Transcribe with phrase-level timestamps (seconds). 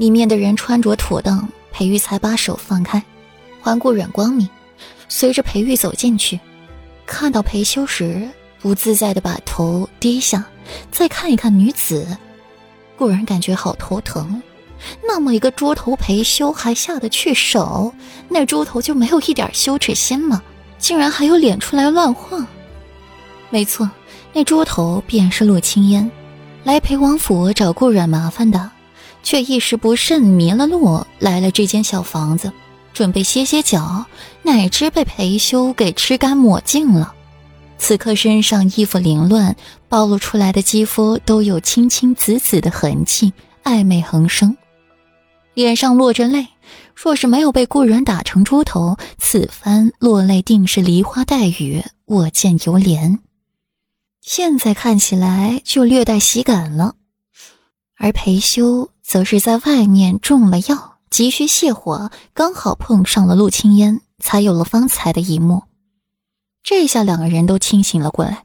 [0.00, 3.04] 里面的人穿着妥当，裴玉才把手放开，
[3.60, 4.48] 环顾阮光明。
[5.10, 6.40] 随着裴玉走进去，
[7.04, 8.26] 看到裴修时，
[8.60, 10.42] 不自在的把头低下，
[10.90, 12.16] 再看一看女子，
[12.96, 14.42] 顾然感觉好头疼。
[15.06, 17.92] 那么一个猪头裴修还下得去手？
[18.26, 20.42] 那猪头就没有一点羞耻心吗？
[20.78, 22.46] 竟然还有脸出来乱晃？
[23.50, 23.90] 没错，
[24.32, 26.10] 那猪头便是陆青烟，
[26.64, 28.70] 来裴王府找顾阮麻烦的，
[29.22, 32.52] 却一时不慎迷了路，来了这间小房子，
[32.92, 34.06] 准备歇歇脚，
[34.42, 37.14] 哪知被裴修给吃干抹净了。
[37.78, 39.56] 此刻身上衣服凌乱，
[39.88, 43.32] 暴露出来的肌肤都有青青紫紫的痕迹，
[43.64, 44.56] 暧昧横生。
[45.54, 46.46] 脸上落着泪，
[46.94, 53.18] 若是没有被故人打成猪头，此番落泪定是梨花带雨，我见犹怜。
[54.20, 56.94] 现在看起来就略带喜感了，
[57.96, 65.64] 而裴修则是在外面中了药，急需泻火，刚好碰上了陆青烟，才有了方才的一幕。
[66.62, 68.44] 这下两个人都清醒了过来，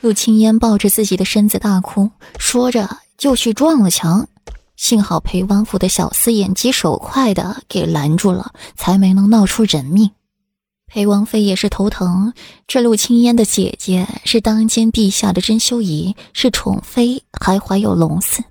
[0.00, 4.28] 陆青烟抱着自己的身子大哭，说着就去撞了墙。
[4.76, 10.12] 幸好裴王府的小厮眼疾手快的给拦住了，才没能闹出人命。
[10.86, 12.32] 裴王妃也是头疼，
[12.68, 18.42] 这陆青烟的姐姐是当今陛下的珍馐仪，是宠妃，还怀有龙嗣。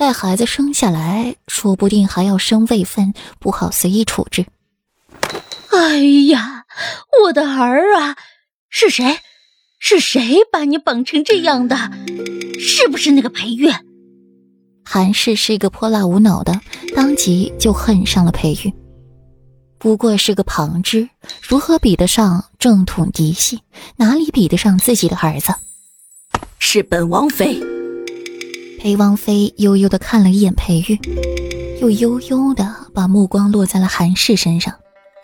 [0.00, 4.46] 待孩子生下来说不定还要生位分，不好随意处置。
[5.72, 5.98] 哎
[6.28, 6.64] 呀，
[7.24, 8.16] 我的儿啊，
[8.70, 9.18] 是谁？
[9.78, 11.76] 是谁把你绑成这样的？
[12.58, 13.70] 是不是那个裴玉？
[14.86, 16.58] 韩氏是一个泼辣无脑的，
[16.96, 18.72] 当即就恨上了裴玉。
[19.76, 21.10] 不过是个旁支，
[21.42, 23.60] 如何比得上正统嫡系？
[23.96, 25.52] 哪里比得上自己的儿子？
[26.58, 27.60] 是本王妃。
[28.82, 30.98] 裴王妃悠悠的看了一眼裴玉，
[31.82, 34.74] 又悠悠的把目光落在了韩氏身上。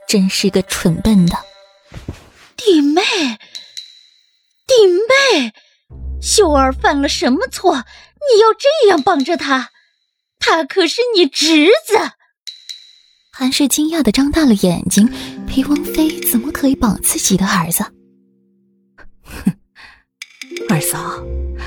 [0.06, 1.36] 真是个蠢笨的
[2.54, 3.00] 弟妹，
[4.66, 5.52] 弟妹，
[6.20, 7.76] 秀儿犯了什么错？
[7.76, 9.70] 你要这样绑着她？
[10.38, 11.98] 她可是你侄子。
[13.32, 15.10] 韩氏惊讶的张大了眼睛，
[15.48, 17.86] 裴王妃怎么可以绑自己的儿子？
[20.68, 21.22] 二嫂，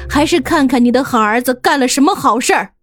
[0.10, 2.74] 还是看看你的好儿子干了什么好事儿。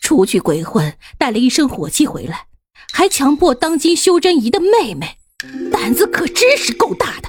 [0.00, 2.46] 出去鬼混，带了一身火气回来，
[2.92, 5.18] 还强迫当今修真仪的妹妹，
[5.70, 7.28] 胆子可真是够大的。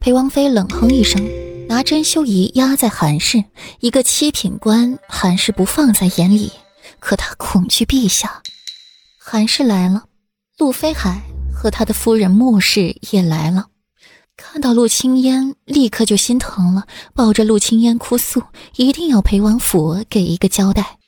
[0.00, 1.24] 裴王妃冷哼一声。
[1.66, 3.42] 拿珍馐仪压在韩氏，
[3.80, 6.52] 一个七品官，韩氏不放在眼里，
[7.00, 8.42] 可他恐惧陛下。
[9.18, 10.04] 韩氏来了，
[10.58, 13.68] 陆飞海和他的夫人穆氏也来了，
[14.36, 18.42] 看到陆青烟，立刻就心疼了，抱着陆青烟哭诉，
[18.76, 20.98] 一定要裴王府给一个交代。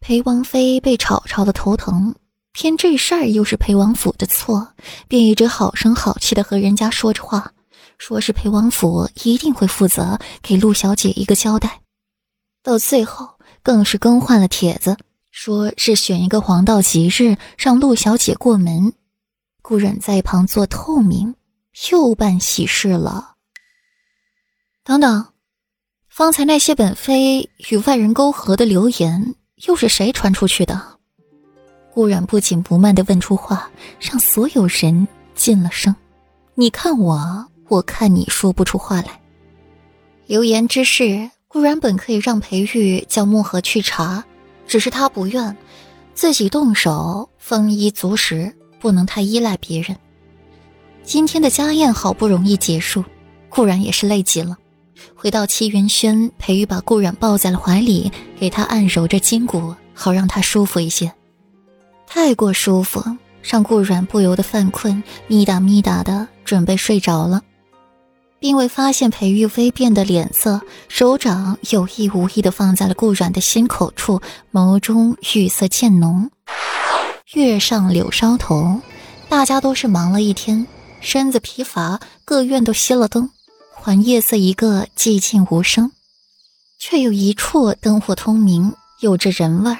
[0.00, 2.14] 裴王妃被吵吵的头疼，
[2.52, 4.68] 偏这事儿又是裴王府的错，
[5.06, 7.52] 便一直好声好气的和人家说着话。
[7.98, 11.82] 说是裴王府一定会负责给陆小姐一个交代，
[12.62, 13.28] 到最后
[13.62, 14.96] 更是更换了帖子，
[15.30, 18.94] 说是选一个黄道吉日让陆小姐过门。
[19.60, 21.34] 顾然在一旁做透明，
[21.90, 23.36] 又办喜事了。
[24.84, 25.26] 等等，
[26.08, 29.34] 方才那些本妃与外人沟合的流言，
[29.66, 30.98] 又是谁传出去的？
[31.92, 33.70] 顾然不紧不慢地问出话，
[34.00, 35.94] 让所有人噤了声。
[36.54, 37.46] 你看我。
[37.70, 39.20] 我看你说不出话来。
[40.26, 44.24] 流言之事固然本可以让裴玉叫墨荷去查，
[44.66, 45.56] 只是他不愿
[46.12, 49.96] 自己动手，丰衣足食，不能太依赖别人。
[51.04, 53.04] 今天的家宴好不容易结束，
[53.48, 54.56] 固然也是累极了。
[55.14, 61.12] 回到七元轩，裴玉把顾然抱在了怀里，给他按揉着筋骨，好让他舒服一些。
[62.06, 63.02] 太过舒服，
[63.42, 67.42] 让顾然不由得犯困，咪哒咪哒的准备睡着了。
[68.38, 76.30] 并未发现裴玉微变的脸色，手掌有意无意的放在了顾然的心口处，眸中玉色渐浓。
[77.34, 78.80] 月上柳梢头，
[79.28, 80.66] 大家都是忙了一天，
[81.00, 83.30] 身子疲乏，各院都熄了灯，
[83.74, 85.90] 还夜色一个寂静无声，
[86.78, 89.78] 却有一处灯火通明，有着人味儿。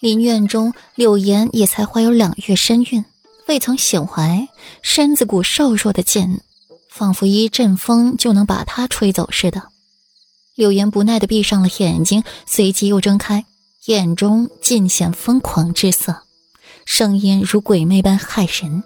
[0.00, 3.04] 林院中，柳岩也才怀有两月身孕，
[3.48, 4.48] 未曾显怀，
[4.80, 6.40] 身子骨瘦弱的紧。
[6.88, 9.68] 仿佛一阵风就能把他吹走似的，
[10.56, 13.44] 柳岩不耐地闭上了眼睛，随即又睁开，
[13.84, 16.22] 眼中尽显疯狂之色，
[16.84, 18.82] 声音如鬼魅般骇人：“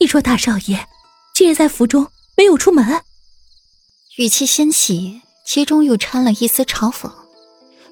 [0.00, 0.86] 你说大少爷
[1.34, 2.06] 今日在府中
[2.36, 3.02] 没有出门？”
[4.16, 7.10] 语气欣喜，其中又掺了一丝嘲讽。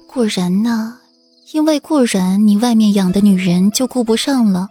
[0.07, 0.99] 顾然呢？
[1.53, 4.69] 因为顾然，你外面养的女人就顾不上了。